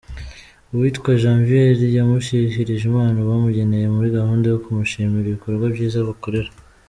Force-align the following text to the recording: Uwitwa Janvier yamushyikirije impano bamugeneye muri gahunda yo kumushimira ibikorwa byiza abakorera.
Uwitwa 0.73 1.09
Janvier 1.21 1.79
yamushyikirije 1.97 2.83
impano 2.89 3.17
bamugeneye 3.29 3.85
muri 3.95 4.07
gahunda 4.17 4.45
yo 4.49 4.59
kumushimira 4.63 5.25
ibikorwa 5.27 5.65
byiza 5.75 5.97
abakorera. 6.01 6.51